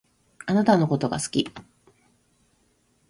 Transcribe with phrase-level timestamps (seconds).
[0.47, 1.51] あなたのことが好き